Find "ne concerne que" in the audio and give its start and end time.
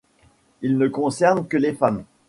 0.79-1.57